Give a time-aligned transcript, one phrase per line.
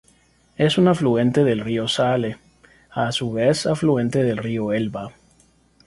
[0.57, 2.37] Es un afluente del río Saale,
[2.89, 5.13] a su vez afluente del río Elba.